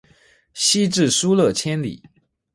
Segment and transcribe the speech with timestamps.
[0.55, 2.01] 西至疏勒千里。